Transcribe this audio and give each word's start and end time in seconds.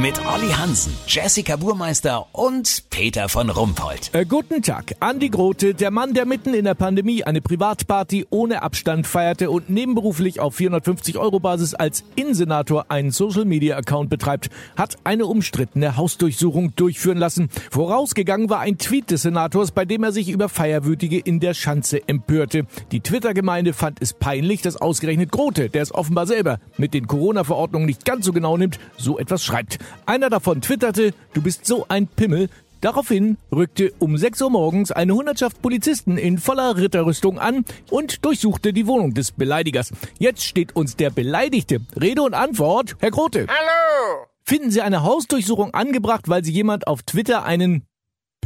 Mit 0.00 0.24
Olli 0.32 0.52
Hansen, 0.52 0.92
Jessica 1.08 1.56
Burmeister 1.56 2.26
und 2.30 2.84
Peter 2.88 3.28
von 3.28 3.50
Rumpold. 3.50 4.10
Äh, 4.12 4.26
guten 4.26 4.62
Tag. 4.62 4.94
Andi 5.00 5.28
Grote, 5.28 5.74
der 5.74 5.90
Mann, 5.90 6.14
der 6.14 6.24
mitten 6.24 6.54
in 6.54 6.66
der 6.66 6.76
Pandemie 6.76 7.24
eine 7.24 7.40
Privatparty 7.40 8.26
ohne 8.30 8.62
Abstand 8.62 9.08
feierte 9.08 9.50
und 9.50 9.70
nebenberuflich 9.70 10.38
auf 10.38 10.54
450 10.54 11.18
Euro 11.18 11.40
Basis 11.40 11.74
als 11.74 12.04
Innensenator 12.14 12.86
einen 12.90 13.10
Social 13.10 13.44
Media 13.44 13.76
Account 13.76 14.08
betreibt, 14.08 14.50
hat 14.76 14.94
eine 15.02 15.26
umstrittene 15.26 15.96
Hausdurchsuchung 15.96 16.76
durchführen 16.76 17.18
lassen. 17.18 17.48
Vorausgegangen 17.72 18.48
war 18.50 18.60
ein 18.60 18.78
Tweet 18.78 19.10
des 19.10 19.22
Senators, 19.22 19.72
bei 19.72 19.84
dem 19.84 20.04
er 20.04 20.12
sich 20.12 20.28
über 20.28 20.48
Feierwütige 20.48 21.18
in 21.18 21.40
der 21.40 21.54
Schanze 21.54 22.06
empörte. 22.06 22.66
Die 22.92 23.00
Twitter-Gemeinde 23.00 23.72
fand 23.72 24.00
es 24.00 24.12
peinlich, 24.12 24.62
dass 24.62 24.76
ausgerechnet 24.76 25.32
Grote, 25.32 25.70
der 25.70 25.82
es 25.82 25.92
offenbar 25.92 26.28
selber 26.28 26.60
mit 26.76 26.94
den 26.94 27.08
Corona-Verordnungen 27.08 27.86
nicht 27.86 28.04
ganz 28.04 28.24
so 28.24 28.32
genau 28.32 28.56
nimmt, 28.56 28.78
so 28.96 29.18
etwas 29.18 29.42
schreibt. 29.42 29.80
Einer 30.06 30.30
davon 30.30 30.60
twitterte, 30.60 31.12
du 31.34 31.42
bist 31.42 31.66
so 31.66 31.86
ein 31.88 32.06
Pimmel. 32.06 32.48
Daraufhin 32.80 33.38
rückte 33.50 33.92
um 33.98 34.16
6 34.16 34.40
Uhr 34.42 34.50
morgens 34.50 34.92
eine 34.92 35.14
Hundertschaft 35.14 35.60
Polizisten 35.62 36.16
in 36.16 36.38
voller 36.38 36.76
Ritterrüstung 36.76 37.38
an 37.40 37.64
und 37.90 38.24
durchsuchte 38.24 38.72
die 38.72 38.86
Wohnung 38.86 39.14
des 39.14 39.32
Beleidigers. 39.32 39.90
Jetzt 40.18 40.44
steht 40.44 40.76
uns 40.76 40.94
der 40.94 41.10
Beleidigte. 41.10 41.80
Rede 42.00 42.22
und 42.22 42.34
Antwort, 42.34 42.94
Herr 43.00 43.10
Grote. 43.10 43.46
Hallo! 43.48 44.26
Finden 44.44 44.70
Sie 44.70 44.80
eine 44.80 45.02
Hausdurchsuchung 45.02 45.74
angebracht, 45.74 46.28
weil 46.28 46.44
Sie 46.44 46.52
jemand 46.52 46.86
auf 46.86 47.02
Twitter 47.02 47.44
einen 47.44 47.87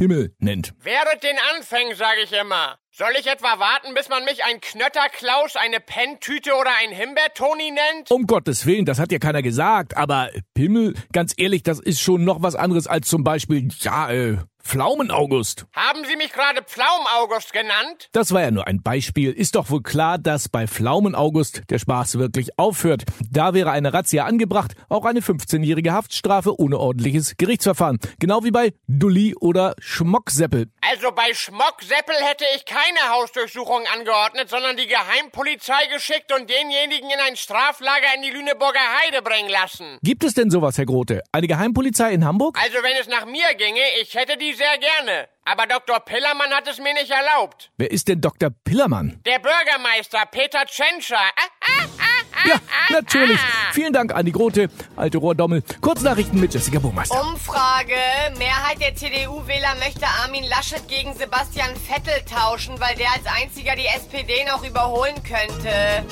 Pimmel 0.03 0.35
nennt? 0.39 0.73
Während 0.81 1.23
den 1.23 1.37
Anfängen, 1.55 1.95
sage 1.95 2.23
ich 2.25 2.33
immer. 2.33 2.77
Soll 2.91 3.13
ich 3.17 3.25
etwa 3.25 3.57
warten, 3.57 3.93
bis 3.95 4.09
man 4.09 4.25
mich 4.25 4.43
ein 4.43 4.59
Knötterklaus, 4.59 5.55
eine 5.55 5.79
Penntüte 5.79 6.55
oder 6.59 6.71
ein 6.81 6.91
Himbeertoni 6.93 7.71
nennt? 7.71 8.11
Um 8.11 8.27
Gottes 8.27 8.65
Willen, 8.65 8.83
das 8.83 8.99
hat 8.99 9.13
ja 9.13 9.19
keiner 9.19 9.41
gesagt, 9.41 9.95
aber 9.95 10.29
Pimmel, 10.55 10.93
ganz 11.13 11.33
ehrlich, 11.37 11.63
das 11.63 11.79
ist 11.79 12.01
schon 12.01 12.25
noch 12.25 12.41
was 12.41 12.55
anderes 12.55 12.85
als 12.85 13.07
zum 13.07 13.23
Beispiel, 13.23 13.69
ja, 13.79 14.11
äh, 14.11 14.39
Pflaumen-August. 14.63 15.65
Haben 15.75 16.05
Sie 16.05 16.15
mich 16.15 16.31
gerade 16.31 16.63
Pflaumen-August 16.63 17.53
genannt? 17.53 18.09
Das 18.13 18.31
war 18.31 18.41
ja 18.41 18.49
nur 18.49 18.65
ein 18.65 18.81
Beispiel. 18.81 19.31
Ist 19.31 19.55
doch 19.55 19.69
wohl 19.69 19.83
klar, 19.83 20.17
dass 20.17 20.49
bei 20.49 20.67
Pflaumen-August 20.67 21.63
der 21.69 21.79
Spaß 21.79 22.17
wirklich 22.17 22.57
aufhört. 22.57 23.03
Da 23.29 23.53
wäre 23.53 23.71
eine 23.71 23.93
Razzia 23.93 24.25
angebracht, 24.25 24.73
auch 24.89 25.05
eine 25.05 25.19
15-jährige 25.19 25.91
Haftstrafe 25.91 26.59
ohne 26.59 26.79
ordentliches 26.79 27.35
Gerichtsverfahren. 27.37 27.99
Genau 28.19 28.43
wie 28.43 28.51
bei 28.51 28.73
Dulli 28.87 29.35
oder 29.35 29.75
Schmockseppel. 29.79 30.71
Also 30.81 31.11
bei 31.11 31.33
Schmockseppel 31.33 32.15
hätte 32.21 32.45
ich 32.55 32.65
keine 32.65 33.09
Hausdurchsuchung 33.11 33.83
angeordnet, 33.93 34.49
sondern 34.49 34.77
die 34.77 34.87
Geheimpolizei 34.87 35.87
geschickt 35.93 36.33
und 36.33 36.49
denjenigen 36.49 37.09
in 37.09 37.19
ein 37.27 37.35
Straflager 37.35 38.15
in 38.15 38.21
die 38.23 38.29
Lüneburger 38.31 38.79
Heide 39.03 39.21
bringen 39.21 39.49
lassen. 39.49 39.99
Gibt 40.01 40.23
es 40.23 40.33
denn 40.33 40.49
sowas, 40.49 40.77
Herr 40.77 40.85
Grote? 40.85 41.21
Eine 41.31 41.47
Geheimpolizei 41.47 42.11
in 42.13 42.25
Hamburg? 42.25 42.57
Also 42.63 42.77
wenn 42.81 42.97
es 42.99 43.07
nach 43.07 43.25
mir 43.25 43.53
ginge, 43.57 43.81
ich 44.01 44.15
hätte 44.15 44.37
die 44.37 44.52
sehr 44.55 44.77
gerne. 44.77 45.27
Aber 45.45 45.67
Dr. 45.67 45.99
Pillermann 45.99 46.51
hat 46.51 46.67
es 46.67 46.77
mir 46.79 46.93
nicht 46.93 47.11
erlaubt. 47.11 47.71
Wer 47.77 47.91
ist 47.91 48.07
denn 48.07 48.21
Dr. 48.21 48.49
Pillermann? 48.63 49.19
Der 49.25 49.39
Bürgermeister 49.39 50.25
Peter 50.31 50.65
Tschentscher. 50.65 51.17
Ah, 51.17 51.49
ah, 51.61 51.85
ah, 51.99 52.47
Ja, 52.47 52.55
natürlich. 52.89 53.39
Vielen 53.73 53.91
Dank, 53.91 54.13
Andi 54.15 54.31
Grote, 54.31 54.69
alte 54.95 55.17
Rohrdommel. 55.17 55.63
Kurznachrichten 55.81 56.39
mit 56.39 56.53
Jessica 56.53 56.79
Burmeister. 56.79 57.19
Umfrage. 57.21 57.95
Mehrheit 58.37 58.79
der 58.79 58.95
CDU-Wähler 58.95 59.75
möchte 59.75 60.05
Armin 60.23 60.45
Laschet 60.45 60.87
gegen 60.87 61.13
Sebastian 61.13 61.75
Vettel 61.75 62.23
tauschen, 62.25 62.79
weil 62.79 62.95
der 62.95 63.11
als 63.11 63.25
einziger 63.25 63.75
die 63.75 63.85
SPD 63.85 64.45
noch 64.45 64.65
überholen 64.65 65.15
könnte. 65.23 66.05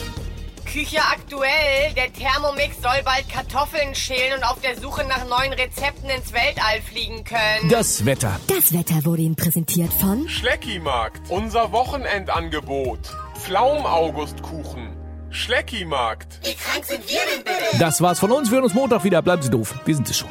Küche 0.72 1.00
aktuell. 1.02 1.94
Der 1.98 2.14
Thermomix 2.14 2.82
soll 2.82 3.04
bald 3.04 3.28
Kartoffeln 3.28 3.94
schälen 3.94 4.38
und 4.38 4.44
auf 4.44 4.62
der 4.62 4.80
Suche 4.80 5.04
nach 5.04 5.28
neuen 5.28 5.52
Rezepten 5.52 6.10
ins 6.10 6.32
Weltall 6.32 6.82
fliegen 6.82 7.24
können. 7.26 7.70
Das 7.70 8.06
Wetter. 8.06 8.40
Das 8.48 8.72
Wetter 8.72 9.04
wurde 9.04 9.24
Ihnen 9.24 9.36
präsentiert 9.36 9.92
von 9.94 10.30
Schleckimarkt, 10.30 11.30
unser 11.30 11.74
Wochenendangebot. 11.74 13.00
Pflaum-Augustkuchen. 13.38 14.96
Schleckimarkt. 15.30 16.40
Wie 16.44 16.54
krank 16.54 16.86
sind 16.86 17.10
wir 17.10 17.20
denn 17.34 17.44
bitte? 17.44 17.78
Das 17.80 18.02
war's 18.02 18.20
von 18.20 18.32
uns. 18.32 18.50
Wir 18.50 18.56
hören 18.56 18.66
uns 18.66 18.74
Montag 18.74 19.04
wieder. 19.04 19.22
Bleiben 19.22 19.42
Sie 19.42 19.50
doof. 19.50 19.76
Wir 19.86 19.96
sind 19.96 20.10
es 20.10 20.18
schon. 20.18 20.30